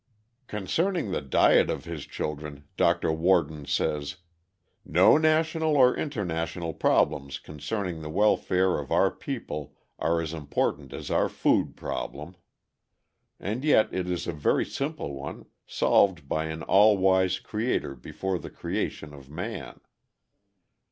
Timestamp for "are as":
9.99-10.33